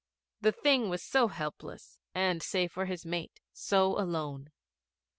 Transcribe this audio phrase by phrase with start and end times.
[0.41, 4.49] The Thing was so helpless, and, save for his mate, so alone.